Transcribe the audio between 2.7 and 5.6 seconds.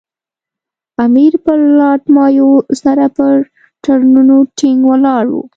سره پر تړونونو ټینګ ولاړ وو.